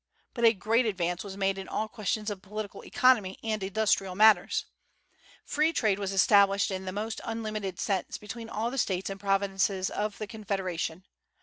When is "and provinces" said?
9.11-9.91